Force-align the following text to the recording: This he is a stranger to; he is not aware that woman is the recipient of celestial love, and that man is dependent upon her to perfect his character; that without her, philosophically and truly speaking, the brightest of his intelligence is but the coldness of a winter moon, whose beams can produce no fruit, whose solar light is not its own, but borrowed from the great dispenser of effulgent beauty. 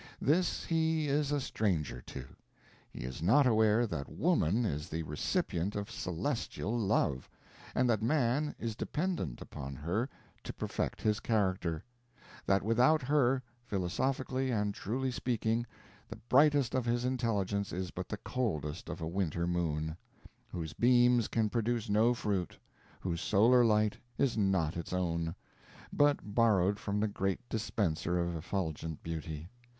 This 0.19 0.65
he 0.65 1.07
is 1.07 1.31
a 1.31 1.39
stranger 1.39 2.01
to; 2.07 2.25
he 2.89 3.01
is 3.01 3.21
not 3.21 3.45
aware 3.45 3.85
that 3.85 4.09
woman 4.09 4.65
is 4.65 4.89
the 4.89 5.03
recipient 5.03 5.75
of 5.75 5.91
celestial 5.91 6.75
love, 6.75 7.29
and 7.75 7.87
that 7.87 8.01
man 8.01 8.55
is 8.57 8.75
dependent 8.75 9.41
upon 9.41 9.75
her 9.75 10.09
to 10.43 10.53
perfect 10.53 11.03
his 11.03 11.19
character; 11.19 11.83
that 12.47 12.63
without 12.63 13.03
her, 13.03 13.43
philosophically 13.63 14.49
and 14.49 14.73
truly 14.73 15.11
speaking, 15.11 15.67
the 16.09 16.15
brightest 16.15 16.73
of 16.73 16.83
his 16.83 17.05
intelligence 17.05 17.71
is 17.71 17.91
but 17.91 18.09
the 18.09 18.17
coldness 18.17 18.81
of 18.87 19.01
a 19.01 19.07
winter 19.07 19.45
moon, 19.45 19.95
whose 20.49 20.73
beams 20.73 21.27
can 21.27 21.47
produce 21.47 21.89
no 21.91 22.15
fruit, 22.15 22.57
whose 23.01 23.21
solar 23.21 23.63
light 23.63 23.97
is 24.17 24.35
not 24.35 24.75
its 24.77 24.93
own, 24.93 25.35
but 25.93 26.33
borrowed 26.33 26.79
from 26.79 26.99
the 26.99 27.07
great 27.07 27.47
dispenser 27.49 28.17
of 28.17 28.35
effulgent 28.35 29.03
beauty. 29.03 29.47